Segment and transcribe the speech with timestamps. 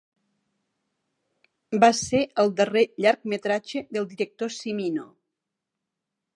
[1.83, 5.07] Va ser el darrer llargmetratge del director Cimino.